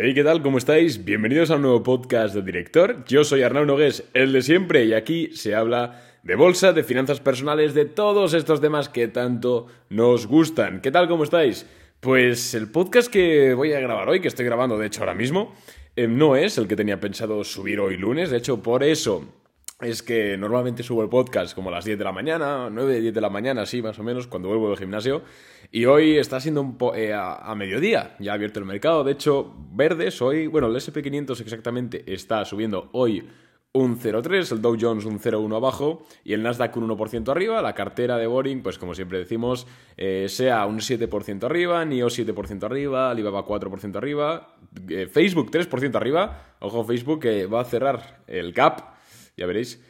Hey, 0.00 0.14
¿qué 0.14 0.22
tal? 0.22 0.42
¿Cómo 0.42 0.58
estáis? 0.58 1.04
Bienvenidos 1.04 1.50
a 1.50 1.56
un 1.56 1.62
nuevo 1.62 1.82
podcast 1.82 2.32
de 2.32 2.42
director. 2.42 3.04
Yo 3.08 3.24
soy 3.24 3.42
Arnau 3.42 3.64
Nogués, 3.64 4.04
el 4.14 4.32
de 4.32 4.42
siempre, 4.42 4.84
y 4.84 4.92
aquí 4.92 5.30
se 5.32 5.56
habla 5.56 6.00
de 6.22 6.36
bolsa, 6.36 6.72
de 6.72 6.84
finanzas 6.84 7.18
personales, 7.18 7.74
de 7.74 7.84
todos 7.84 8.32
estos 8.32 8.60
temas 8.60 8.88
que 8.88 9.08
tanto 9.08 9.66
nos 9.90 10.28
gustan. 10.28 10.80
¿Qué 10.82 10.92
tal? 10.92 11.08
¿Cómo 11.08 11.24
estáis? 11.24 11.66
Pues 11.98 12.54
el 12.54 12.70
podcast 12.70 13.10
que 13.10 13.54
voy 13.54 13.72
a 13.72 13.80
grabar 13.80 14.08
hoy, 14.08 14.20
que 14.20 14.28
estoy 14.28 14.44
grabando 14.44 14.78
de 14.78 14.86
hecho 14.86 15.00
ahora 15.00 15.14
mismo, 15.14 15.52
eh, 15.96 16.06
no 16.06 16.36
es 16.36 16.58
el 16.58 16.68
que 16.68 16.76
tenía 16.76 17.00
pensado 17.00 17.42
subir 17.42 17.80
hoy 17.80 17.96
lunes. 17.96 18.30
De 18.30 18.36
hecho, 18.36 18.62
por 18.62 18.84
eso 18.84 19.37
es 19.80 20.02
que 20.02 20.36
normalmente 20.36 20.82
subo 20.82 21.02
el 21.02 21.08
podcast 21.08 21.54
como 21.54 21.68
a 21.68 21.72
las 21.72 21.84
10 21.84 21.98
de 21.98 22.04
la 22.04 22.10
mañana, 22.10 22.68
9, 22.70 23.00
10 23.00 23.14
de 23.14 23.20
la 23.20 23.30
mañana, 23.30 23.62
así 23.62 23.80
más 23.80 23.98
o 23.98 24.02
menos, 24.02 24.26
cuando 24.26 24.48
vuelvo 24.48 24.68
del 24.68 24.78
gimnasio. 24.78 25.22
Y 25.70 25.84
hoy 25.84 26.18
está 26.18 26.40
siendo 26.40 26.62
un 26.62 26.76
eh, 26.96 27.12
a, 27.14 27.54
mediodía, 27.54 28.16
ya 28.18 28.32
ha 28.32 28.34
abierto 28.34 28.58
el 28.58 28.66
mercado. 28.66 29.04
De 29.04 29.12
hecho, 29.12 29.54
verdes 29.72 30.20
hoy, 30.20 30.48
bueno, 30.48 30.66
el 30.66 30.74
SP500 30.74 31.40
exactamente 31.40 32.12
está 32.12 32.44
subiendo 32.44 32.88
hoy 32.92 33.28
un 33.72 34.00
0,3, 34.00 34.50
el 34.50 34.62
Dow 34.62 34.76
Jones 34.80 35.04
un 35.04 35.20
0,1 35.20 35.54
abajo 35.54 36.02
y 36.24 36.32
el 36.32 36.42
Nasdaq 36.42 36.76
un 36.76 36.88
1% 36.88 37.28
arriba. 37.28 37.62
La 37.62 37.74
cartera 37.74 38.16
de 38.16 38.26
Boring, 38.26 38.62
pues 38.64 38.78
como 38.78 38.94
siempre 38.94 39.18
decimos, 39.18 39.68
eh, 39.96 40.26
sea 40.28 40.66
un 40.66 40.80
7% 40.80 41.44
arriba, 41.44 41.84
NIO 41.84 42.08
7% 42.08 42.64
arriba, 42.64 43.10
Alibaba 43.10 43.44
4% 43.44 43.94
arriba, 43.94 44.56
eh, 44.88 45.06
Facebook 45.06 45.52
3% 45.52 45.94
arriba. 45.94 46.56
Ojo, 46.58 46.82
Facebook 46.82 47.20
que 47.20 47.46
va 47.46 47.60
a 47.60 47.64
cerrar 47.64 48.22
el 48.26 48.52
gap 48.52 48.97
ya 49.38 49.46
veréis. 49.46 49.80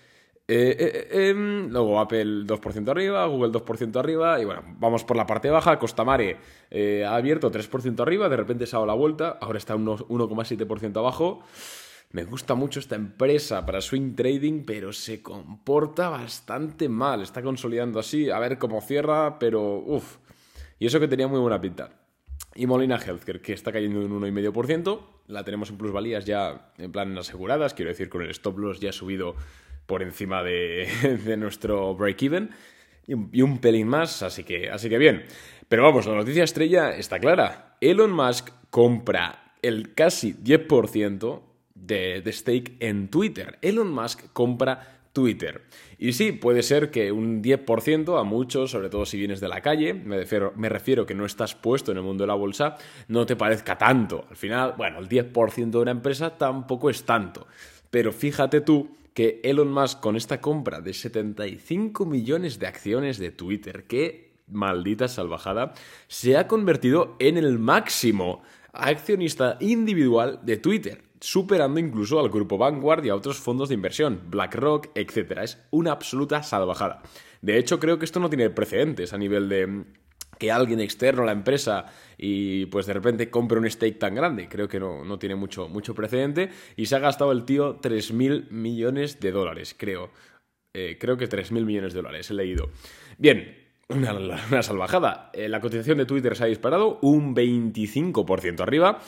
Eh, 0.51 0.77
eh, 0.79 1.09
eh, 1.11 1.29
em, 1.29 1.69
luego 1.69 2.01
Apple 2.01 2.47
2% 2.47 2.91
arriba, 2.91 3.27
Google 3.27 3.51
2% 3.52 3.98
arriba, 3.98 4.41
y 4.41 4.47
bueno, 4.47 4.62
vamos 4.79 5.05
por 5.05 5.16
la 5.16 5.27
parte 5.27 5.51
baja. 5.51 5.79
Costamare 5.79 6.37
ha 7.06 7.15
abierto 7.15 7.51
3% 7.51 8.01
arriba, 8.01 8.29
de 8.29 8.37
repente 8.37 8.66
se 8.66 8.77
ha 8.77 8.79
dado 8.79 8.87
la 8.87 8.95
vuelta, 8.95 9.39
ahora 9.41 9.59
está 9.59 9.75
1,7% 9.77 10.97
abajo. 10.97 11.42
Me 12.11 12.25
gusta 12.25 12.55
mucho 12.55 12.80
esta 12.80 12.95
empresa 12.95 13.67
para 13.67 13.83
swing 13.83 14.14
trading, 14.14 14.64
pero 14.64 14.95
se 14.95 15.23
comporta 15.23 16.08
bastante 16.08 16.89
mal. 16.89 17.20
Está 17.20 17.42
consolidando 17.42 17.98
así, 17.98 18.30
a 18.30 18.39
ver 18.39 18.56
cómo 18.56 18.80
cierra, 18.80 19.39
pero 19.39 19.77
uff. 19.77 20.17
Y 20.78 20.86
eso 20.86 20.98
que 20.98 21.08
tenía 21.08 21.28
muy 21.28 21.41
buena 21.41 21.61
pinta. 21.61 21.91
Y 22.55 22.67
Molina 22.67 22.99
Healthcare, 22.99 23.41
que 23.41 23.53
está 23.53 23.73
cayendo 23.73 24.03
en 24.03 24.13
un 24.13 24.23
1,5%. 24.23 25.01
La 25.29 25.45
tenemos 25.45 25.71
en 25.71 25.79
plusvalías 25.79 26.25
ya 26.25 26.73
en 26.79 26.91
plan 26.91 27.17
aseguradas, 27.17 27.75
quiero 27.75 27.91
decir, 27.91 28.09
con 28.09 28.23
el 28.23 28.31
stop 28.31 28.59
loss 28.59 28.81
ya 28.81 28.93
subido 28.93 29.37
por 29.87 30.03
encima 30.03 30.43
de, 30.43 30.89
nuestro 31.39 31.95
break-even. 31.95 32.51
Y, 33.07 33.43
un 33.43 33.59
pelín 33.59 33.89
más, 33.89 34.23
así 34.23 34.45
que, 34.45 34.71
así 34.71 34.89
que 34.89 34.99
bien. 34.99 35.25
Pero 35.69 35.83
vamos, 35.83 36.07
la 36.07 36.15
noticia 36.15 36.45
estrella 36.45 36.91
está 36.91 37.19
clara. 37.19 37.77
Elon 37.81 38.13
Musk 38.13 38.51
compra 38.71 39.55
el 39.63 39.95
casi 39.95 40.35
10% 40.35 41.43
de, 41.75 42.21
de 42.21 42.33
stake 42.33 42.77
en 42.81 43.09
Twitter. 43.09 43.59
Elon 43.63 43.91
Musk 43.91 44.33
compra 44.33 44.98
Twitter. 45.19 45.62
Y 45.98 46.12
sí, 46.12 46.30
puede 46.30 46.62
ser 46.62 46.92
que 46.92 47.11
un 47.11 47.42
10% 47.42 48.20
a 48.20 48.22
muchos, 48.22 48.70
sobre 48.70 48.88
todo 48.88 49.05
si 49.05 49.19
vienes 49.19 49.41
de 49.41 49.48
la 49.48 49.61
calle, 49.61 49.92
me 49.92 50.16
refiero, 50.16 50.52
me 50.55 50.70
que 51.06 51.14
no 51.16 51.27
estás 51.27 51.56
puesto 51.56 51.91
en 51.91 51.97
el 51.97 52.05
mundo 52.05 52.22
de 52.22 52.28
la 52.28 52.34
bolsa, 52.34 52.77
no 53.08 53.27
te 53.27 53.34
parezca 53.34 53.77
tanto. 53.77 54.27
Al 54.30 54.36
final, 54.36 54.74
bueno, 54.78 55.00
el 55.00 55.08
10% 55.08 55.70
de 55.70 55.78
una 55.78 55.91
empresa 55.91 56.39
tampoco 56.39 56.89
es 56.89 57.02
tanto. 57.02 57.48
Pero 57.91 58.12
fíjate 58.12 58.61
tú 58.61 58.96
que 59.12 59.41
Elon 59.42 59.72
Musk 59.72 59.98
con 59.98 60.14
esta 60.14 60.41
compra 60.41 60.80
de 60.80 60.94
75 60.94 62.06
millones 62.06 62.61
de 62.61 62.69
acciones 62.69 63.19
de 63.19 63.33
Twitter, 63.33 63.86
qué 63.89 64.34
maldita 64.46 65.08
salvajada, 65.08 65.74
se 66.06 66.36
ha 66.36 66.46
convertido 66.46 67.16
en 67.19 67.39
el 67.39 67.58
máximo 67.58 68.44
accionista 68.72 69.56
individual 69.58 70.39
de 70.44 70.58
Twitter 70.58 71.08
superando 71.20 71.80
incluso 71.80 72.20
al 72.20 72.28
grupo 72.28 72.58
Vanguard 72.58 73.05
y 73.05 73.08
a 73.08 73.14
otros 73.14 73.38
fondos 73.38 73.69
de 73.69 73.74
inversión, 73.74 74.22
BlackRock, 74.28 74.88
etc. 74.94 75.38
Es 75.42 75.66
una 75.70 75.92
absoluta 75.92 76.42
salvajada. 76.42 77.02
De 77.42 77.58
hecho, 77.58 77.79
creo 77.79 77.98
que 77.98 78.05
esto 78.05 78.20
no 78.20 78.29
tiene 78.29 78.51
precedentes 78.51 79.12
a 79.12 79.18
nivel 79.18 79.48
de 79.48 79.84
que 80.39 80.52
alguien 80.52 80.80
externo 80.80 81.23
a 81.23 81.27
la 81.27 81.33
empresa 81.33 81.86
y 82.17 82.67
pues 82.67 82.86
de 82.86 82.92
repente 82.92 83.30
compre 83.30 83.58
un 83.58 83.68
stake 83.68 83.98
tan 83.98 84.14
grande. 84.14 84.48
Creo 84.48 84.68
que 84.68 84.78
no, 84.78 85.18
tiene 85.18 85.34
mucho, 85.34 85.68
mucho 85.68 85.95
precedente 85.95 86.51
y 86.77 86.86
se 86.86 86.96
ha 86.96 87.01
gastado 87.01 87.33
el 87.33 87.45
tío 87.45 87.80
3.000 87.80 88.51
millones 88.51 89.20
de 89.20 89.33
dólares, 89.33 89.74
creo. 89.77 90.11
Eh, 90.74 90.96
creo 91.01 91.17
que 91.17 91.28
3.000 91.28 91.64
millones 91.64 91.92
de 91.92 92.02
dólares, 92.02 92.30
he 92.30 92.34
leído. 92.34 92.70
Bien, 93.18 93.57
una, 93.89 94.14
una 94.14 94.62
salvajada. 94.62 95.30
Eh, 95.33 95.48
la 95.48 95.61
cotización 95.61 95.98
de 95.98 96.07
Twitter 96.07 96.36
se 96.36 96.45
ha 96.45 96.46
disparado 96.46 96.98
un 97.02 97.34
25% 97.34 98.61
arriba 98.61 99.01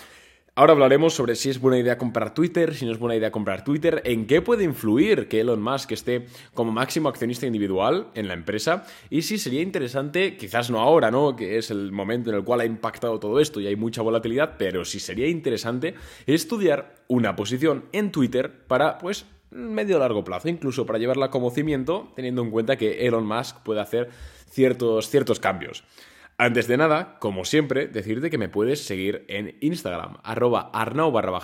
Ahora 0.60 0.74
hablaremos 0.74 1.14
sobre 1.14 1.36
si 1.36 1.48
es 1.48 1.58
buena 1.58 1.78
idea 1.78 1.96
comprar 1.96 2.34
Twitter, 2.34 2.74
si 2.74 2.84
no 2.84 2.92
es 2.92 2.98
buena 2.98 3.16
idea 3.16 3.32
comprar 3.32 3.64
Twitter, 3.64 4.02
en 4.04 4.26
qué 4.26 4.42
puede 4.42 4.62
influir 4.62 5.26
que 5.26 5.40
Elon 5.40 5.62
Musk 5.62 5.92
esté 5.92 6.26
como 6.52 6.70
máximo 6.70 7.08
accionista 7.08 7.46
individual 7.46 8.08
en 8.12 8.28
la 8.28 8.34
empresa 8.34 8.84
y 9.08 9.22
si 9.22 9.38
sería 9.38 9.62
interesante, 9.62 10.36
quizás 10.36 10.70
no 10.70 10.80
ahora, 10.80 11.10
¿no? 11.10 11.34
Que 11.34 11.56
es 11.56 11.70
el 11.70 11.92
momento 11.92 12.28
en 12.28 12.36
el 12.36 12.44
cual 12.44 12.60
ha 12.60 12.66
impactado 12.66 13.18
todo 13.18 13.40
esto 13.40 13.58
y 13.58 13.68
hay 13.68 13.76
mucha 13.76 14.02
volatilidad, 14.02 14.56
pero 14.58 14.84
si 14.84 15.00
sería 15.00 15.28
interesante 15.28 15.94
estudiar 16.26 16.94
una 17.08 17.36
posición 17.36 17.86
en 17.92 18.12
Twitter 18.12 18.66
para, 18.66 18.98
pues, 18.98 19.24
medio 19.50 19.98
largo 19.98 20.24
plazo, 20.24 20.50
incluso 20.50 20.84
para 20.84 20.98
llevarla 20.98 21.30
como 21.30 21.50
cimiento, 21.50 22.12
teniendo 22.14 22.42
en 22.42 22.50
cuenta 22.50 22.76
que 22.76 23.06
Elon 23.06 23.24
Musk 23.24 23.62
puede 23.62 23.80
hacer 23.80 24.10
ciertos, 24.50 25.08
ciertos 25.08 25.40
cambios. 25.40 25.84
Antes 26.40 26.66
de 26.68 26.78
nada, 26.78 27.18
como 27.18 27.44
siempre, 27.44 27.86
decirte 27.86 28.30
que 28.30 28.38
me 28.38 28.48
puedes 28.48 28.82
seguir 28.82 29.26
en 29.28 29.58
Instagram, 29.60 30.16
arroba 30.22 30.70
arnau 30.72 31.12
barra 31.12 31.38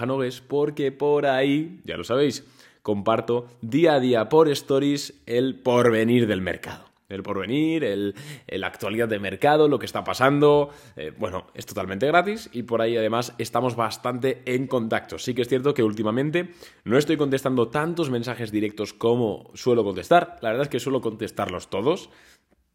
porque 0.49 0.91
por 0.91 1.27
ahí, 1.27 1.83
ya 1.85 1.99
lo 1.99 2.05
sabéis, 2.05 2.47
comparto 2.81 3.47
día 3.61 3.93
a 3.93 4.01
día 4.01 4.31
por 4.31 4.49
stories 4.49 5.21
el 5.27 5.61
porvenir 5.61 6.27
del 6.27 6.41
mercado. 6.41 6.87
El 7.11 7.23
porvenir, 7.23 7.85
el, 7.85 8.15
la 8.47 8.69
actualidad 8.69 9.07
de 9.07 9.19
mercado, 9.19 9.69
lo 9.69 9.79
que 9.79 9.85
está 9.85 10.03
pasando. 10.03 10.71
Eh, 10.97 11.13
bueno, 11.19 11.49
es 11.53 11.67
totalmente 11.67 12.07
gratis 12.07 12.49
y 12.55 12.63
por 12.63 12.81
ahí 12.81 12.97
además 12.97 13.35
estamos 13.37 13.77
bastante 13.77 14.41
en 14.47 14.67
contacto. 14.67 15.19
Sí 15.19 15.35
que 15.35 15.43
es 15.43 15.49
cierto 15.49 15.75
que 15.75 15.83
últimamente 15.83 16.55
no 16.85 16.97
estoy 16.97 17.19
contestando 17.19 17.69
tantos 17.69 18.09
mensajes 18.09 18.51
directos 18.51 18.95
como 18.95 19.51
suelo 19.53 19.85
contestar. 19.85 20.39
La 20.41 20.49
verdad 20.49 20.63
es 20.63 20.71
que 20.71 20.81
suelo 20.81 21.03
contestarlos 21.03 21.69
todos. 21.69 22.09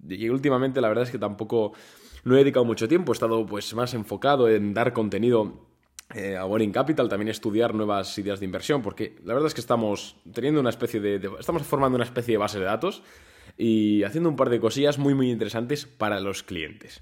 Y 0.07 0.29
últimamente 0.29 0.81
la 0.81 0.87
verdad 0.87 1.03
es 1.03 1.11
que 1.11 1.19
tampoco 1.19 1.73
no 2.23 2.35
he 2.35 2.39
dedicado 2.39 2.65
mucho 2.65 2.87
tiempo, 2.87 3.11
he 3.11 3.13
estado 3.13 3.45
pues 3.45 3.73
más 3.73 3.93
enfocado 3.93 4.49
en 4.49 4.73
dar 4.73 4.93
contenido 4.93 5.67
eh, 6.13 6.35
a 6.35 6.43
Boring 6.43 6.71
Capital, 6.71 7.07
también 7.07 7.29
estudiar 7.29 7.73
nuevas 7.73 8.17
ideas 8.17 8.39
de 8.39 8.45
inversión, 8.45 8.81
porque 8.81 9.15
la 9.23 9.33
verdad 9.33 9.47
es 9.47 9.53
que 9.53 9.61
estamos 9.61 10.17
teniendo 10.33 10.59
una 10.59 10.69
especie 10.69 10.99
de, 10.99 11.29
estamos 11.39 11.63
formando 11.63 11.95
una 11.95 12.05
especie 12.05 12.33
de 12.33 12.37
base 12.37 12.59
de 12.59 12.65
datos 12.65 13.03
y 13.57 14.03
haciendo 14.03 14.29
un 14.29 14.35
par 14.35 14.49
de 14.49 14.59
cosillas 14.59 14.97
muy 14.97 15.13
muy 15.13 15.31
interesantes 15.31 15.85
para 15.85 16.19
los 16.19 16.43
clientes. 16.43 17.01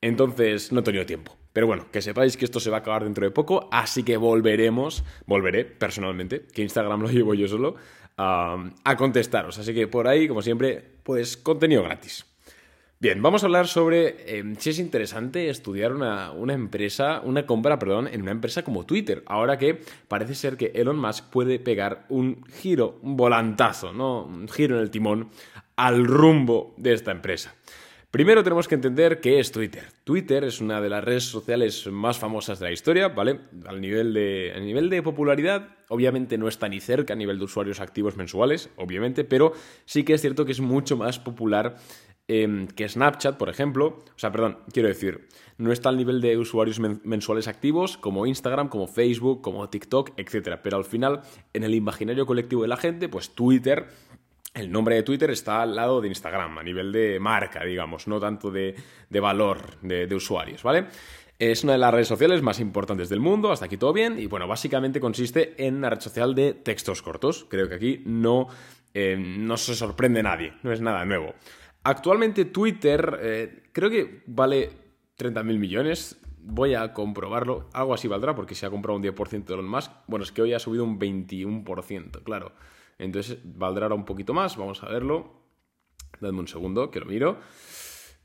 Entonces 0.00 0.72
no 0.72 0.80
he 0.80 0.82
tenido 0.82 1.06
tiempo. 1.06 1.36
Pero 1.52 1.66
bueno, 1.66 1.86
que 1.92 2.02
sepáis 2.02 2.36
que 2.36 2.44
esto 2.44 2.60
se 2.60 2.70
va 2.70 2.78
a 2.78 2.80
acabar 2.80 3.04
dentro 3.04 3.24
de 3.24 3.30
poco, 3.30 3.68
así 3.70 4.02
que 4.02 4.16
volveremos, 4.16 5.04
volveré 5.26 5.64
personalmente, 5.64 6.46
que 6.52 6.62
Instagram 6.62 7.02
lo 7.02 7.10
llevo 7.10 7.34
yo 7.34 7.46
solo, 7.46 7.76
a 8.16 8.96
contestaros. 8.96 9.58
Así 9.58 9.74
que 9.74 9.86
por 9.86 10.08
ahí, 10.08 10.26
como 10.26 10.42
siempre, 10.42 10.82
pues 11.02 11.36
contenido 11.36 11.82
gratis. 11.82 12.26
Bien, 13.02 13.20
vamos 13.20 13.42
a 13.42 13.46
hablar 13.46 13.66
sobre 13.66 14.38
em, 14.38 14.54
si 14.54 14.70
es 14.70 14.78
interesante 14.78 15.48
estudiar 15.48 15.92
una, 15.92 16.30
una, 16.30 16.54
empresa, 16.54 17.20
una 17.24 17.46
compra, 17.46 17.76
perdón, 17.76 18.06
en 18.06 18.22
una 18.22 18.30
empresa 18.30 18.62
como 18.62 18.86
Twitter, 18.86 19.24
ahora 19.26 19.58
que 19.58 19.80
parece 20.06 20.36
ser 20.36 20.56
que 20.56 20.70
Elon 20.72 21.00
Musk 21.00 21.24
puede 21.24 21.58
pegar 21.58 22.06
un 22.10 22.44
giro, 22.44 23.00
un 23.02 23.16
volantazo, 23.16 23.92
¿no? 23.92 24.22
Un 24.22 24.46
giro 24.46 24.76
en 24.76 24.82
el 24.82 24.90
timón 24.92 25.30
al 25.74 26.04
rumbo 26.06 26.74
de 26.76 26.92
esta 26.92 27.10
empresa. 27.10 27.56
Primero 28.12 28.44
tenemos 28.44 28.68
que 28.68 28.74
entender 28.74 29.20
qué 29.20 29.40
es 29.40 29.50
Twitter. 29.50 29.84
Twitter 30.04 30.44
es 30.44 30.60
una 30.60 30.82
de 30.82 30.90
las 30.90 31.02
redes 31.02 31.24
sociales 31.24 31.86
más 31.86 32.18
famosas 32.18 32.60
de 32.60 32.66
la 32.66 32.72
historia, 32.72 33.08
¿vale? 33.08 33.40
Al 33.66 33.80
nivel 33.80 34.12
de, 34.12 34.54
nivel 34.60 34.90
de 34.90 35.02
popularidad, 35.02 35.66
obviamente 35.88 36.36
no 36.36 36.46
está 36.46 36.68
ni 36.68 36.78
cerca 36.78 37.14
a 37.14 37.16
nivel 37.16 37.38
de 37.38 37.46
usuarios 37.46 37.80
activos 37.80 38.16
mensuales, 38.16 38.68
obviamente, 38.76 39.24
pero 39.24 39.54
sí 39.86 40.04
que 40.04 40.12
es 40.12 40.20
cierto 40.20 40.44
que 40.44 40.52
es 40.52 40.60
mucho 40.60 40.98
más 40.98 41.18
popular 41.18 41.78
Em, 42.34 42.66
que 42.66 42.88
Snapchat, 42.88 43.36
por 43.36 43.50
ejemplo. 43.50 43.98
O 44.08 44.18
sea, 44.18 44.32
perdón, 44.32 44.60
quiero 44.72 44.88
decir, 44.88 45.28
no 45.58 45.70
está 45.70 45.90
al 45.90 45.98
nivel 45.98 46.22
de 46.22 46.38
usuarios 46.38 46.80
mensuales 46.80 47.46
activos 47.46 47.98
como 47.98 48.24
Instagram, 48.24 48.70
como 48.70 48.86
Facebook, 48.86 49.42
como 49.42 49.68
TikTok, 49.68 50.12
etc. 50.16 50.58
Pero 50.62 50.78
al 50.78 50.86
final, 50.86 51.20
en 51.52 51.62
el 51.62 51.74
imaginario 51.74 52.24
colectivo 52.24 52.62
de 52.62 52.68
la 52.68 52.78
gente, 52.78 53.10
pues 53.10 53.34
Twitter 53.34 53.86
el 54.54 54.72
nombre 54.72 54.94
de 54.94 55.02
Twitter 55.02 55.30
está 55.30 55.60
al 55.60 55.76
lado 55.76 56.00
de 56.00 56.08
Instagram, 56.08 56.56
a 56.58 56.62
nivel 56.62 56.90
de 56.90 57.20
marca, 57.20 57.64
digamos, 57.64 58.06
no 58.06 58.18
tanto 58.18 58.50
de, 58.50 58.76
valor 59.10 59.78
de, 59.82 60.14
usuarios, 60.14 60.62
¿vale? 60.62 60.86
Es 61.38 61.64
una 61.64 61.72
de 61.72 61.78
las 61.78 61.92
redes 61.92 62.08
sociales 62.08 62.40
más 62.42 62.60
importantes 62.60 63.08
del 63.10 63.20
mundo, 63.20 63.50
hasta 63.50 63.64
aquí 63.66 63.76
todo 63.76 63.92
bien, 63.92 64.18
y 64.18 64.26
bueno, 64.26 64.46
básicamente 64.46 65.00
consiste 65.00 65.54
en 65.66 65.76
una 65.76 65.90
red 65.90 66.00
social 66.00 66.34
de 66.34 66.52
textos 66.52 67.00
cortos. 67.00 67.46
Creo 67.48 67.66
que 67.68 67.74
aquí 67.76 68.02
no, 68.04 68.48
eh, 68.92 69.16
no 69.18 69.56
se 69.56 69.74
sorprende 69.74 70.22
nadie, 70.22 70.52
no 70.62 70.72
es 70.72 70.82
nada 70.82 71.04
nuevo. 71.06 71.34
Actualmente 71.84 72.44
Twitter 72.44 73.18
eh, 73.20 73.62
creo 73.72 73.90
que 73.90 74.22
vale 74.26 74.70
30.000 75.18 75.58
millones, 75.58 76.20
voy 76.38 76.74
a 76.74 76.92
comprobarlo. 76.92 77.68
Algo 77.72 77.94
así 77.94 78.08
valdrá 78.08 78.34
porque 78.34 78.54
se 78.54 78.66
ha 78.66 78.70
comprado 78.70 78.96
un 78.96 79.02
10% 79.02 79.44
de 79.44 79.54
Elon 79.54 79.68
Musk. 79.68 79.90
Bueno, 80.06 80.24
es 80.24 80.32
que 80.32 80.42
hoy 80.42 80.52
ha 80.52 80.58
subido 80.58 80.84
un 80.84 80.98
21%, 80.98 82.22
claro. 82.22 82.52
Entonces 82.98 83.38
valdrá 83.44 83.92
un 83.92 84.04
poquito 84.04 84.32
más. 84.32 84.56
Vamos 84.56 84.82
a 84.82 84.88
verlo. 84.88 85.42
Dadme 86.20 86.40
un 86.40 86.48
segundo 86.48 86.90
que 86.90 87.00
lo 87.00 87.06
miro. 87.06 87.38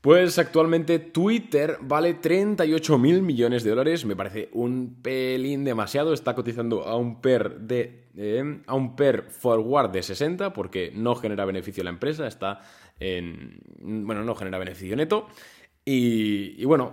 Pues 0.00 0.38
actualmente 0.38 1.00
Twitter 1.00 1.78
vale 1.80 2.14
38 2.14 2.98
mil 2.98 3.20
millones 3.20 3.64
de 3.64 3.70
dólares, 3.70 4.04
me 4.04 4.14
parece 4.14 4.48
un 4.52 5.02
pelín 5.02 5.64
demasiado, 5.64 6.12
está 6.12 6.36
cotizando 6.36 6.84
a 6.84 6.96
un 6.96 7.20
PER 7.20 7.58
de 7.58 8.08
eh, 8.16 8.62
a 8.66 8.74
un 8.76 8.94
PER 8.94 9.24
forward 9.28 9.90
de 9.90 10.04
60 10.04 10.52
porque 10.52 10.92
no 10.94 11.16
genera 11.16 11.44
beneficio 11.44 11.80
a 11.80 11.84
la 11.84 11.90
empresa, 11.90 12.28
está 12.28 12.60
en 13.00 13.60
bueno, 13.80 14.24
no 14.24 14.34
genera 14.34 14.58
beneficio 14.58 14.96
neto 14.96 15.28
y, 15.90 16.62
bueno, 16.66 16.92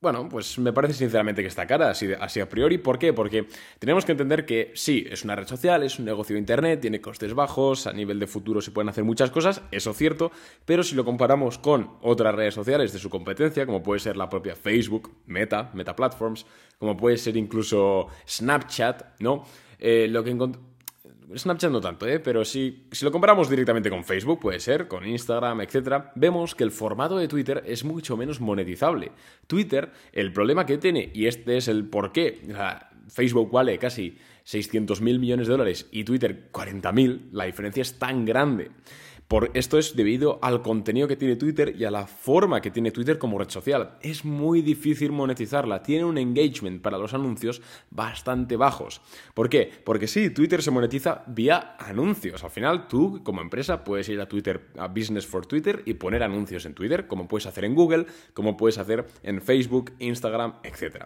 bueno, 0.00 0.28
pues 0.28 0.60
me 0.60 0.72
parece 0.72 0.94
sinceramente 0.94 1.42
que 1.42 1.48
está 1.48 1.66
cara, 1.66 1.90
así, 1.90 2.40
a 2.40 2.48
priori. 2.48 2.78
¿Por 2.78 3.00
qué? 3.00 3.12
Porque 3.12 3.48
tenemos 3.80 4.04
que 4.04 4.12
entender 4.12 4.46
que 4.46 4.70
sí, 4.76 5.04
es 5.10 5.24
una 5.24 5.34
red 5.34 5.48
social, 5.48 5.82
es 5.82 5.98
un 5.98 6.04
negocio 6.04 6.34
de 6.34 6.38
Internet, 6.38 6.80
tiene 6.80 7.00
costes 7.00 7.34
bajos, 7.34 7.88
a 7.88 7.92
nivel 7.92 8.20
de 8.20 8.28
futuro 8.28 8.60
se 8.60 8.70
pueden 8.70 8.90
hacer 8.90 9.02
muchas 9.02 9.32
cosas, 9.32 9.60
eso 9.72 9.90
es 9.90 9.96
cierto, 9.96 10.30
pero 10.64 10.84
si 10.84 10.94
lo 10.94 11.04
comparamos 11.04 11.58
con 11.58 11.96
otras 12.00 12.32
redes 12.32 12.54
sociales 12.54 12.92
de 12.92 13.00
su 13.00 13.10
competencia, 13.10 13.66
como 13.66 13.82
puede 13.82 13.98
ser 13.98 14.16
la 14.16 14.28
propia 14.28 14.54
Facebook, 14.54 15.10
Meta, 15.26 15.72
Meta 15.74 15.96
Platforms, 15.96 16.46
como 16.78 16.96
puede 16.96 17.16
ser 17.16 17.36
incluso 17.36 18.06
Snapchat, 18.24 19.20
¿no? 19.20 19.44
Eh, 19.80 20.06
lo 20.08 20.22
que 20.22 20.30
Snapchat 21.36 21.70
no 21.70 21.80
tanto, 21.80 22.06
¿eh? 22.06 22.20
pero 22.20 22.44
si, 22.44 22.86
si 22.90 23.04
lo 23.04 23.12
comparamos 23.12 23.50
directamente 23.50 23.90
con 23.90 24.04
Facebook, 24.04 24.40
puede 24.40 24.60
ser, 24.60 24.88
con 24.88 25.06
Instagram, 25.06 25.60
etc., 25.60 26.04
vemos 26.14 26.54
que 26.54 26.64
el 26.64 26.70
formato 26.70 27.16
de 27.18 27.28
Twitter 27.28 27.62
es 27.66 27.84
mucho 27.84 28.16
menos 28.16 28.40
monetizable. 28.40 29.12
Twitter, 29.46 29.92
el 30.12 30.32
problema 30.32 30.64
que 30.64 30.78
tiene, 30.78 31.10
y 31.12 31.26
este 31.26 31.56
es 31.56 31.68
el 31.68 31.86
por 31.86 32.12
qué, 32.12 32.40
Facebook 33.08 33.50
vale 33.50 33.78
casi 33.78 34.16
600 34.44 35.00
mil 35.00 35.18
millones 35.18 35.46
de 35.46 35.52
dólares 35.52 35.88
y 35.90 36.04
Twitter 36.04 36.48
40 36.50 36.92
mil, 36.92 37.28
la 37.32 37.44
diferencia 37.44 37.82
es 37.82 37.98
tan 37.98 38.24
grande 38.24 38.70
por 39.28 39.50
esto 39.52 39.78
es 39.78 39.94
debido 39.94 40.38
al 40.40 40.62
contenido 40.62 41.06
que 41.06 41.16
tiene 41.16 41.36
Twitter 41.36 41.74
y 41.78 41.84
a 41.84 41.90
la 41.90 42.06
forma 42.06 42.62
que 42.62 42.70
tiene 42.70 42.90
Twitter 42.90 43.18
como 43.18 43.38
red 43.38 43.50
social. 43.50 43.98
Es 44.00 44.24
muy 44.24 44.62
difícil 44.62 45.12
monetizarla, 45.12 45.82
tiene 45.82 46.06
un 46.06 46.16
engagement 46.16 46.80
para 46.80 46.96
los 46.96 47.12
anuncios 47.12 47.60
bastante 47.90 48.56
bajos. 48.56 49.02
¿Por 49.34 49.50
qué? 49.50 49.70
Porque 49.84 50.06
sí, 50.06 50.30
Twitter 50.30 50.62
se 50.62 50.70
monetiza 50.70 51.24
vía 51.26 51.76
anuncios. 51.78 52.42
Al 52.42 52.50
final, 52.50 52.88
tú 52.88 53.22
como 53.22 53.42
empresa 53.42 53.84
puedes 53.84 54.08
ir 54.08 54.18
a 54.20 54.28
Twitter, 54.28 54.68
a 54.78 54.88
Business 54.88 55.26
for 55.26 55.44
Twitter 55.44 55.82
y 55.84 55.94
poner 55.94 56.22
anuncios 56.22 56.64
en 56.64 56.72
Twitter, 56.72 57.06
como 57.06 57.28
puedes 57.28 57.46
hacer 57.46 57.66
en 57.66 57.74
Google, 57.74 58.06
como 58.32 58.56
puedes 58.56 58.78
hacer 58.78 59.06
en 59.22 59.42
Facebook, 59.42 59.92
Instagram, 59.98 60.54
etc. 60.62 61.04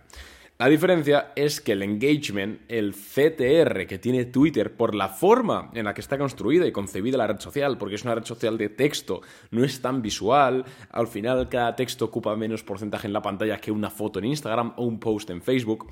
La 0.58 0.69
diferencia 0.69 1.32
es 1.34 1.60
que 1.60 1.72
el 1.72 1.82
engagement, 1.82 2.60
el 2.69 2.94
CTR 2.94 3.87
que 3.87 3.99
tiene 3.99 4.26
Twitter 4.26 4.76
por 4.76 4.94
la 4.94 5.08
forma 5.08 5.70
en 5.75 5.87
la 5.87 5.94
que 5.94 6.00
está 6.00 6.19
construida 6.19 6.66
y 6.66 6.72
concebida 6.72 7.19
la 7.19 7.26
red 7.26 7.40
social, 7.40 7.78
porque 7.78 7.96
es 7.96 8.04
una 8.04 8.14
red 8.14 8.25
social 8.25 8.58
de 8.58 8.69
texto, 8.69 9.22
no 9.50 9.64
es 9.64 9.81
tan 9.81 10.02
visual, 10.02 10.64
al 10.90 11.08
final 11.08 11.49
cada 11.49 11.75
texto 11.75 12.04
ocupa 12.04 12.37
menos 12.37 12.62
porcentaje 12.62 13.08
en 13.08 13.12
la 13.12 13.22
pantalla 13.22 13.58
que 13.58 13.72
una 13.72 13.90
foto 13.90 14.20
en 14.20 14.26
Instagram 14.26 14.75
o 14.76 14.84
un 14.84 15.00
post 15.00 15.31
en 15.31 15.43
Facebook 15.43 15.88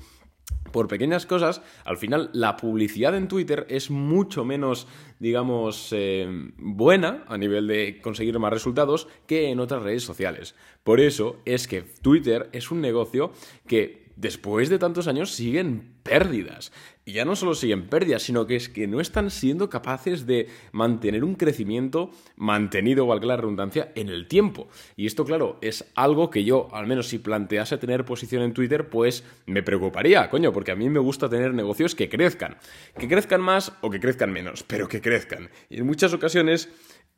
por 0.71 0.87
pequeñas 0.87 1.25
cosas, 1.25 1.61
al 1.83 1.97
final 1.97 2.29
la 2.33 2.55
publicidad 2.55 3.15
en 3.15 3.27
Twitter 3.27 3.65
es 3.69 3.91
mucho 3.91 4.45
menos, 4.45 4.87
digamos, 5.19 5.89
eh, 5.91 6.27
buena 6.57 7.25
a 7.27 7.37
nivel 7.37 7.67
de 7.67 7.99
conseguir 8.01 8.39
más 8.39 8.53
resultados 8.53 9.07
que 9.27 9.49
en 9.49 9.59
otras 9.59 9.83
redes 9.83 10.03
sociales. 10.03 10.55
Por 10.83 10.99
eso 10.99 11.41
es 11.45 11.67
que 11.67 11.81
Twitter 11.81 12.49
es 12.53 12.71
un 12.71 12.79
negocio 12.79 13.31
que 13.67 14.10
después 14.21 14.69
de 14.69 14.77
tantos 14.77 15.07
años 15.07 15.31
siguen 15.31 15.95
pérdidas. 16.03 16.71
Y 17.03 17.13
ya 17.13 17.25
no 17.25 17.35
solo 17.35 17.55
siguen 17.55 17.87
pérdidas, 17.87 18.21
sino 18.21 18.45
que 18.45 18.55
es 18.55 18.69
que 18.69 18.85
no 18.87 19.01
están 19.01 19.31
siendo 19.31 19.69
capaces 19.69 20.27
de 20.27 20.47
mantener 20.71 21.23
un 21.23 21.33
crecimiento 21.33 22.11
mantenido, 22.35 23.07
valga 23.07 23.25
la 23.25 23.37
redundancia, 23.37 23.91
en 23.95 24.09
el 24.09 24.27
tiempo. 24.27 24.67
Y 24.95 25.07
esto, 25.07 25.25
claro, 25.25 25.57
es 25.61 25.91
algo 25.95 26.29
que 26.29 26.43
yo, 26.43 26.67
al 26.71 26.85
menos 26.85 27.07
si 27.07 27.17
plantease 27.17 27.79
tener 27.79 28.05
posición 28.05 28.43
en 28.43 28.53
Twitter, 28.53 28.89
pues 28.89 29.23
me 29.47 29.63
preocuparía, 29.63 30.29
coño, 30.29 30.53
porque 30.53 30.71
a 30.71 30.75
mí 30.75 30.89
me 30.89 30.99
gusta 30.99 31.27
tener 31.27 31.55
negocios 31.55 31.95
que 31.95 32.07
crezcan. 32.07 32.57
Que 32.97 33.07
crezcan 33.07 33.41
más 33.41 33.73
o 33.81 33.89
que 33.89 33.99
crezcan 33.99 34.31
menos, 34.31 34.63
pero 34.63 34.87
que 34.87 35.01
crezcan. 35.01 35.49
Y 35.69 35.79
en 35.79 35.87
muchas 35.87 36.13
ocasiones 36.13 36.69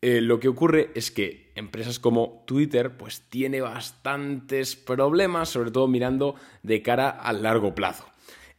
eh, 0.06 0.20
lo 0.20 0.38
que 0.42 0.50
ocurre 0.50 0.92
es 0.96 1.12
que 1.12 1.54
empresas 1.56 1.98
como 1.98 2.44
Twitter 2.46 2.98
pues 2.98 3.22
tiene 3.30 3.62
bastantes 3.62 4.76
problemas, 4.76 5.48
sobre 5.48 5.72
todo 5.72 5.88
mirando 5.88 6.36
de 6.62 6.82
cara 6.82 7.10
al 7.10 7.42
largo 7.42 7.74
plazo. 7.74 8.06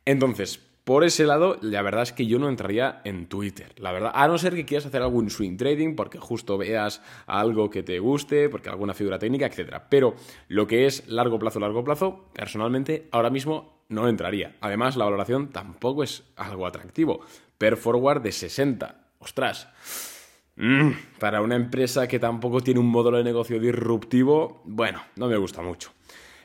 Entonces, 0.07 0.59
por 0.85 1.05
ese 1.05 1.25
lado, 1.25 1.59
la 1.61 1.83
verdad 1.83 2.05
es 2.05 2.15
que 2.15 2.25
yo 2.25 2.39
no 2.39 2.49
entraría 2.49 3.03
en 3.05 3.27
Twitter. 3.27 3.75
La 3.77 3.93
verdad, 3.93 4.13
a 4.15 4.27
no 4.27 4.39
ser 4.39 4.55
que 4.55 4.65
quieras 4.65 4.87
hacer 4.87 5.03
algún 5.03 5.29
swing 5.29 5.59
trading, 5.59 5.97
porque 5.97 6.19
justo 6.19 6.57
veas 6.57 7.03
algo 7.27 7.69
que 7.69 7.83
te 7.83 7.99
guste, 7.99 8.49
porque 8.49 8.71
alguna 8.71 8.95
figura 8.95 9.19
técnica, 9.19 9.45
etc. 9.45 9.83
Pero 9.91 10.15
lo 10.49 10.67
que 10.67 10.87
es 10.87 11.07
largo 11.09 11.39
plazo, 11.39 11.61
largo 11.61 11.85
plazo, 11.85 12.31
personalmente, 12.33 13.07
ahora 13.13 13.29
mismo 13.29 13.85
no 13.91 14.09
entraría. 14.09 14.57
Además, 14.63 14.97
la 14.97 15.05
valoración 15.05 15.51
tampoco 15.51 16.05
es 16.05 16.23
algo 16.37 16.67
atractivo. 16.67 17.21
Per 17.59 17.77
forward 17.77 18.23
de 18.23 18.33
60. 18.33 19.09
Ostras. 19.19 20.14
Mm, 20.57 20.91
para 21.19 21.43
una 21.43 21.57
empresa 21.57 22.07
que 22.07 22.19
tampoco 22.19 22.61
tiene 22.61 22.81
un 22.81 22.87
modelo 22.87 23.19
de 23.19 23.25
negocio 23.25 23.59
disruptivo, 23.59 24.63
bueno, 24.65 25.03
no 25.17 25.27
me 25.27 25.37
gusta 25.37 25.63
mucho. 25.63 25.91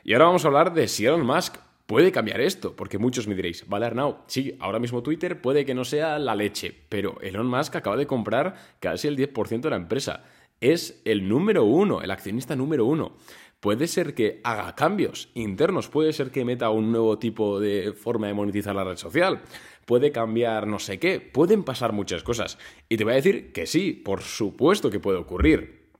Y 0.02 0.12
ahora 0.12 0.26
vamos 0.26 0.44
a 0.44 0.48
hablar 0.48 0.74
de 0.74 0.88
si 0.88 1.06
Elon 1.06 1.24
Musk 1.24 1.58
puede 1.86 2.12
cambiar 2.12 2.40
esto, 2.40 2.74
porque 2.74 2.98
muchos 2.98 3.26
me 3.26 3.34
diréis, 3.34 3.68
vale 3.68 3.86
Arnau, 3.86 4.18
sí, 4.26 4.56
ahora 4.60 4.78
mismo 4.78 5.02
Twitter 5.02 5.40
puede 5.40 5.64
que 5.64 5.74
no 5.74 5.84
sea 5.84 6.18
la 6.18 6.34
leche, 6.34 6.74
pero 6.88 7.20
Elon 7.20 7.46
Musk 7.46 7.76
acaba 7.76 7.96
de 7.96 8.06
comprar 8.06 8.54
casi 8.80 9.08
el 9.08 9.16
10% 9.16 9.60
de 9.60 9.70
la 9.70 9.76
empresa. 9.76 10.24
Es 10.60 11.00
el 11.04 11.28
número 11.28 11.64
uno, 11.64 12.02
el 12.02 12.10
accionista 12.10 12.54
número 12.54 12.84
uno. 12.84 13.16
Puede 13.60 13.88
ser 13.88 14.14
que 14.14 14.40
haga 14.42 14.74
cambios 14.74 15.28
internos, 15.34 15.88
puede 15.88 16.14
ser 16.14 16.30
que 16.30 16.46
meta 16.46 16.70
un 16.70 16.90
nuevo 16.90 17.18
tipo 17.18 17.60
de 17.60 17.92
forma 17.92 18.26
de 18.26 18.34
monetizar 18.34 18.74
la 18.74 18.84
red 18.84 18.96
social, 18.96 19.42
puede 19.84 20.12
cambiar 20.12 20.66
no 20.66 20.78
sé 20.78 20.98
qué, 20.98 21.20
pueden 21.20 21.62
pasar 21.62 21.92
muchas 21.92 22.22
cosas. 22.22 22.58
Y 22.88 22.96
te 22.96 23.04
voy 23.04 23.12
a 23.12 23.16
decir 23.16 23.52
que 23.52 23.66
sí, 23.66 23.92
por 23.92 24.22
supuesto 24.22 24.90
que 24.90 24.98
puede 24.98 25.18
ocurrir. 25.18 25.90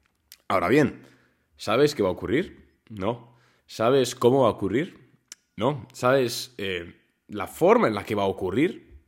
Ahora 0.48 0.68
bien, 0.68 1.02
¿sabes 1.56 1.94
qué 1.94 2.02
va 2.02 2.08
a 2.08 2.12
ocurrir? 2.12 2.66
No. 2.88 3.36
¿Sabes 3.66 4.14
cómo 4.14 4.42
va 4.42 4.48
a 4.48 4.52
ocurrir? 4.52 5.10
No. 5.56 5.86
¿Sabes 5.92 6.54
eh, 6.56 6.94
la 7.28 7.46
forma 7.46 7.88
en 7.88 7.94
la 7.94 8.04
que 8.04 8.14
va 8.14 8.22
a 8.22 8.26
ocurrir? 8.26 9.04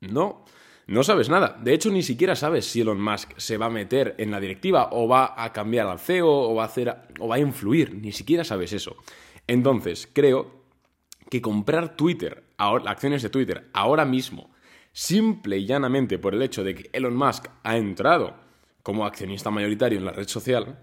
No. 0.00 0.44
No 0.86 1.02
sabes 1.02 1.28
nada. 1.28 1.58
De 1.60 1.74
hecho, 1.74 1.90
ni 1.90 2.02
siquiera 2.02 2.36
sabes 2.36 2.64
si 2.66 2.80
Elon 2.80 3.00
Musk 3.00 3.32
se 3.38 3.56
va 3.56 3.66
a 3.66 3.70
meter 3.70 4.14
en 4.18 4.30
la 4.30 4.38
directiva 4.38 4.90
o 4.92 5.08
va 5.08 5.34
a 5.36 5.52
cambiar 5.52 5.88
al 5.88 5.98
CEO 5.98 6.28
o 6.28 6.54
va 6.54 6.62
a, 6.62 6.66
hacer, 6.66 6.94
o 7.18 7.26
va 7.26 7.36
a 7.36 7.40
influir. 7.40 7.94
Ni 7.96 8.12
siquiera 8.12 8.44
sabes 8.44 8.72
eso. 8.72 8.96
Entonces, 9.48 10.08
creo 10.12 10.62
que 11.28 11.42
comprar 11.42 11.96
Twitter, 11.96 12.44
acciones 12.56 13.22
de 13.22 13.30
Twitter, 13.30 13.68
ahora 13.72 14.04
mismo, 14.04 14.50
simple 14.92 15.58
y 15.58 15.66
llanamente 15.66 16.20
por 16.20 16.34
el 16.34 16.42
hecho 16.42 16.62
de 16.62 16.76
que 16.76 16.90
Elon 16.92 17.16
Musk 17.16 17.46
ha 17.64 17.76
entrado 17.76 18.34
como 18.84 19.04
accionista 19.04 19.50
mayoritario 19.50 19.98
en 19.98 20.04
la 20.04 20.12
red 20.12 20.28
social, 20.28 20.78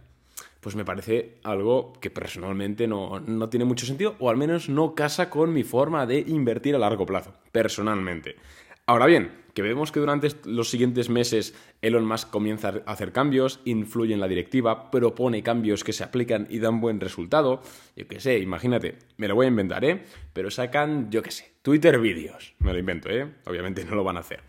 pues 0.60 0.76
me 0.76 0.84
parece 0.84 1.40
algo 1.44 1.94
que 2.02 2.10
personalmente 2.10 2.88
no, 2.88 3.22
no, 3.22 3.50
tiene 3.50 3.66
mucho 3.66 3.86
sentido, 3.86 4.16
o 4.20 4.30
al 4.30 4.36
menos 4.36 4.68
no 4.68 4.96
casa 4.96 5.30
con 5.30 5.54
mi 5.54 5.64
forma 5.64 6.06
de 6.06 6.20
invertir 6.20 6.76
a 6.76 6.80
largo 6.80 7.06
plazo, 7.06 7.34
personalmente. 7.54 8.36
Ahora 8.86 9.06
bien, 9.06 9.32
que 9.54 9.62
vemos 9.62 9.94
que 9.94 10.02
durante 10.02 10.28
los 10.44 10.70
siguientes 10.70 11.10
meses 11.10 11.56
Elon 11.82 12.06
Musk 12.06 12.30
comienza 12.30 12.84
a 12.86 12.92
hacer 12.92 13.14
cambios, 13.14 13.62
influye 13.64 14.14
en 14.14 14.20
la 14.20 14.28
directiva, 14.28 14.92
propone 14.92 15.42
cambios 15.42 15.86
que 15.86 15.94
se 15.94 16.04
aplican 16.04 16.48
y 16.50 16.60
dan 16.60 16.82
buen 16.82 17.00
resultado. 17.00 17.62
Yo 17.96 18.10
qué 18.10 18.20
sé, 18.20 18.40
imagínate, 18.40 18.98
me 19.16 19.30
lo 19.30 19.36
voy 19.36 19.46
a 19.46 19.50
inventar, 19.50 19.86
¿eh? 19.86 20.04
Pero 20.34 20.52
sacan, 20.52 21.10
yo 21.12 21.22
qué 21.22 21.32
sé, 21.32 21.54
Twitter 21.62 21.98
vídeos. 21.98 22.56
Me 22.60 22.74
lo 22.74 22.80
invento, 22.80 23.10
¿eh? 23.10 23.36
Obviamente 23.46 23.86
no 23.86 23.96
lo 23.96 24.04
van 24.04 24.18
a 24.18 24.20
hacer. 24.20 24.42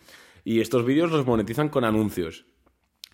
Y 0.43 0.61
estos 0.61 0.85
vídeos 0.85 1.13
los 1.13 1.25
monetizan 1.25 1.69
con 1.69 1.85
anuncios. 1.85 2.45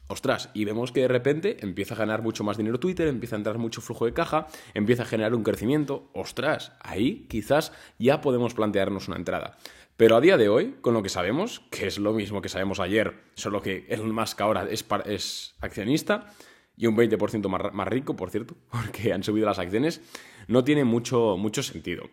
Ostras, 0.06 0.50
y 0.54 0.64
vemos 0.64 0.90
que 0.90 1.02
de 1.02 1.08
repente 1.08 1.58
empieza 1.60 1.94
a 1.94 1.98
ganar 1.98 2.22
mucho 2.22 2.42
más 2.42 2.56
dinero 2.56 2.80
Twitter, 2.80 3.06
empieza 3.06 3.36
a 3.36 3.38
entrar 3.38 3.58
mucho 3.58 3.80
flujo 3.80 4.06
de 4.06 4.12
caja, 4.12 4.48
empieza 4.74 5.04
a 5.04 5.06
generar 5.06 5.34
un 5.36 5.44
crecimiento. 5.44 6.10
Ostras, 6.14 6.72
ahí 6.80 7.26
quizás 7.28 7.72
ya 7.96 8.20
podemos 8.20 8.54
plantearnos 8.54 9.06
una 9.06 9.18
entrada. 9.18 9.56
Pero 10.00 10.16
a 10.16 10.20
día 10.22 10.38
de 10.38 10.48
hoy, 10.48 10.76
con 10.80 10.94
lo 10.94 11.02
que 11.02 11.10
sabemos, 11.10 11.60
que 11.70 11.86
es 11.86 11.98
lo 11.98 12.14
mismo 12.14 12.40
que 12.40 12.48
sabemos 12.48 12.80
ayer, 12.80 13.12
solo 13.34 13.60
que 13.60 13.84
Elon 13.90 14.14
Musk 14.14 14.40
ahora 14.40 14.66
es, 14.70 15.54
accionista 15.60 16.32
y 16.74 16.86
un 16.86 16.96
20% 16.96 17.46
más, 17.48 17.74
más, 17.74 17.86
rico, 17.86 18.16
por 18.16 18.30
cierto, 18.30 18.56
porque 18.70 19.12
han 19.12 19.22
subido 19.22 19.44
las 19.44 19.58
acciones, 19.58 20.00
no 20.48 20.64
tiene 20.64 20.84
mucho, 20.84 21.36
mucho 21.36 21.62
sentido. 21.62 22.04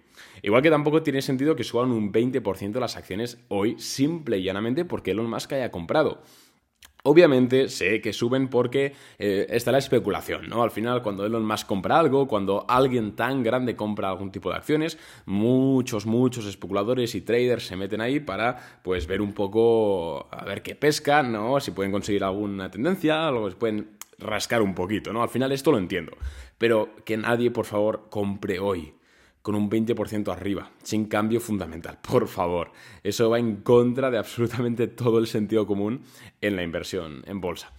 Igual 0.42 0.64
que 0.64 0.70
tampoco 0.70 1.02
tiene 1.02 1.22
sentido 1.22 1.56
que 1.56 1.64
suban 1.64 1.92
un 1.92 2.12
20% 2.12 2.78
las 2.78 2.98
acciones 2.98 3.38
hoy, 3.48 3.80
simple 3.80 4.38
y 4.38 4.44
llanamente 4.44 4.84
porque 4.84 5.12
Elon 5.12 5.30
Musk 5.30 5.54
haya 5.54 5.72
comprado. 5.72 6.22
Obviamente 7.10 7.70
sé 7.70 8.02
que 8.02 8.12
suben 8.12 8.50
porque 8.50 8.92
eh, 9.18 9.48
está 9.50 9.72
la 9.72 9.78
especulación, 9.78 10.50
¿no? 10.50 10.62
Al 10.62 10.72
final, 10.72 11.02
cuando 11.02 11.26
Elon 11.26 11.46
Musk 11.46 11.66
compra 11.66 12.00
algo, 12.00 12.28
cuando 12.28 12.66
alguien 12.68 13.16
tan 13.16 13.44
grande 13.44 13.78
compra 13.78 14.10
algún 14.10 14.30
tipo 14.30 14.50
de 14.50 14.58
acciones, 14.58 14.98
muchos, 15.26 16.06
muchos 16.06 16.46
especuladores 16.46 17.16
y 17.16 17.22
traders 17.22 17.66
se 17.66 17.78
meten 17.78 18.02
ahí 18.02 18.20
para, 18.20 18.58
pues, 18.84 19.08
ver 19.08 19.22
un 19.22 19.32
poco, 19.32 20.28
a 20.30 20.44
ver 20.44 20.62
qué 20.62 20.76
pescan, 20.76 21.32
¿no? 21.32 21.62
Si 21.62 21.72
pueden 21.72 21.94
conseguir 21.94 22.26
alguna 22.26 22.70
tendencia, 22.70 23.26
algo, 23.26 23.50
pueden 23.52 23.92
rascar 24.20 24.62
un 24.62 24.76
poquito, 24.76 25.14
¿no? 25.14 25.24
Al 25.24 25.30
final 25.30 25.54
esto 25.54 25.72
lo 25.72 25.78
entiendo. 25.78 26.12
Pero 26.58 26.90
que 27.06 27.16
nadie, 27.16 27.52
por 27.52 27.66
favor, 27.66 28.08
compre 28.10 28.60
hoy 28.60 28.94
con 29.48 29.56
un 29.56 29.70
20% 29.70 30.30
arriba, 30.30 30.72
sin 30.84 31.06
cambio 31.06 31.40
fundamental. 31.40 32.00
Por 32.12 32.28
favor, 32.28 32.74
eso 33.02 33.30
va 33.30 33.40
en 33.40 33.62
contra 33.62 34.12
de 34.12 34.18
absolutamente 34.18 34.88
todo 34.88 35.20
el 35.20 35.28
sentido 35.28 35.66
común 35.66 36.02
en 36.42 36.58
la 36.58 36.64
inversión 36.64 37.24
en 37.26 37.40
bolsa. 37.40 37.72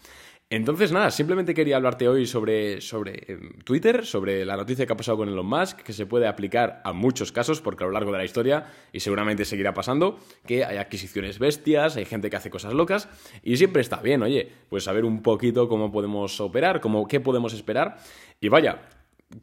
Entonces, 0.49 0.93
nada, 0.93 1.11
simplemente 1.11 1.53
quería 1.53 1.77
hablarte 1.77 2.09
hoy 2.09 2.25
sobre, 2.25 2.81
sobre 2.81 3.23
em, 3.29 3.51
Twitter, 3.65 4.07
sobre 4.07 4.47
la 4.47 4.57
noticia 4.57 4.87
que 4.87 4.95
ha 4.95 4.97
pasado 4.97 5.19
con 5.19 5.29
Elon 5.29 5.45
Musk, 5.45 5.83
que 5.83 5.93
se 5.93 6.07
puede 6.07 6.27
aplicar 6.27 6.81
a 6.87 6.95
muchos 6.95 7.33
casos, 7.33 7.61
porque 7.61 7.85
a 7.85 7.87
lo 7.87 7.93
largo 7.93 8.13
de 8.13 8.17
la 8.17 8.25
historia, 8.25 8.65
y 8.91 9.01
seguramente 9.01 9.45
seguirá 9.45 9.75
pasando, 9.75 10.19
que 10.47 10.65
hay 10.65 10.79
adquisiciones 10.79 11.39
bestias, 11.39 11.97
hay 11.97 12.07
gente 12.07 12.31
que 12.31 12.37
hace 12.37 12.49
cosas 12.49 12.73
locas, 12.73 13.11
y 13.43 13.59
siempre 13.59 13.83
está 13.83 14.01
bien, 14.01 14.23
oye, 14.23 14.51
pues 14.71 14.85
saber 14.85 15.05
un 15.05 15.21
poquito 15.21 15.69
cómo 15.69 15.93
podemos 15.93 16.41
operar, 16.41 16.81
cómo, 16.81 17.07
qué 17.07 17.21
podemos 17.21 17.53
esperar. 17.53 17.99
Y 18.41 18.49
vaya, 18.49 18.89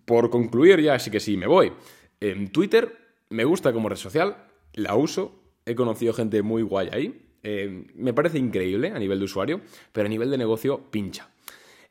por 0.05 0.31
concluir 0.31 0.81
ya, 0.81 0.97
sí 0.97 1.11
que 1.11 1.19
sí, 1.19 1.37
me 1.37 1.45
voy. 1.45 1.71
En 2.19 2.49
Twitter 2.49 2.97
me 3.29 3.43
gusta 3.43 3.73
como 3.73 3.89
red 3.89 3.97
social, 3.97 4.37
la 4.73 4.95
uso, 4.95 5.39
he 5.65 5.75
conocido 5.75 6.13
gente 6.13 6.41
muy 6.41 6.61
guay 6.61 6.89
ahí, 6.91 7.21
eh, 7.43 7.85
me 7.95 8.13
parece 8.13 8.39
increíble 8.39 8.91
a 8.91 8.99
nivel 8.99 9.19
de 9.19 9.25
usuario, 9.25 9.61
pero 9.91 10.07
a 10.07 10.09
nivel 10.09 10.31
de 10.31 10.37
negocio 10.37 10.89
pincha. 10.89 11.29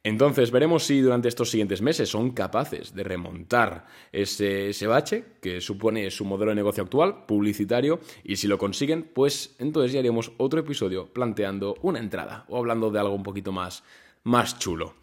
Entonces 0.03 0.51
veremos 0.51 0.85
si 0.85 1.01
durante 1.01 1.29
estos 1.29 1.51
siguientes 1.51 1.81
meses 1.81 2.11
son 2.11 2.33
capaces 2.33 2.95
de 2.95 3.05
remontar 3.05 3.87
ese, 4.13 4.69
ese, 4.69 4.87
bache 4.87 5.25
que 5.41 5.63
supone 5.63 6.11
su 6.11 6.27
modelo 6.27 6.51
de 6.51 6.57
negocio 6.57 6.83
actual, 6.83 7.25
publicitario, 7.25 8.01
y 8.23 8.37
si 8.37 8.47
lo 8.47 8.59
consiguen, 8.59 9.05
pues 9.15 9.57
entonces 9.59 9.93
ya 9.93 10.01
haremos 10.01 10.33
otro 10.37 10.61
episodio 10.61 11.07
planteando 11.07 11.77
una 11.81 12.01
entrada 12.01 12.45
o 12.49 12.59
hablando 12.59 12.91
de 12.91 12.99
algo 12.99 13.15
un 13.15 13.23
poquito 13.23 13.51
más, 13.51 13.83
más 14.25 14.59
chulo. 14.59 14.95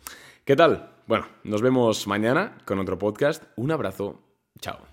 ¿Qué 0.46 0.56
tal? 0.56 0.92
Bueno, 1.08 1.26
nos 1.44 1.64
vemos 1.64 2.06
mañana 2.06 2.58
con 2.66 2.78
otro 2.78 3.00
podcast. 3.00 3.44
Un 3.56 3.72
abrazo. 3.72 4.22
Chao. 4.60 4.91